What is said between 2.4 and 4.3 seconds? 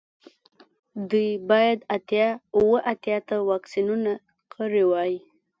اوه اتیا ته واکسینونه